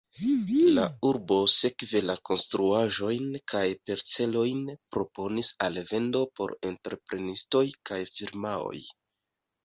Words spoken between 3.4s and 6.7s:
kaj parcelojn proponis al vendo por